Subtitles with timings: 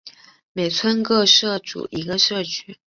[0.53, 2.75] 每村各设组一个社区。